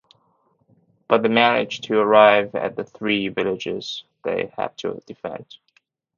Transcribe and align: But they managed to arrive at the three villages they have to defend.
But 1.07 1.21
they 1.21 1.29
managed 1.29 1.83
to 1.83 1.99
arrive 1.99 2.55
at 2.55 2.75
the 2.75 2.83
three 2.83 3.27
villages 3.27 4.03
they 4.23 4.51
have 4.57 4.75
to 4.77 4.99
defend. 5.05 5.45